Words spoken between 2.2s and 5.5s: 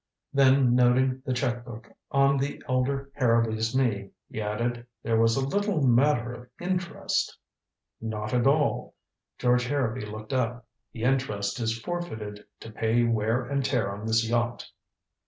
the elder Harrowby's knee, he added: "There was a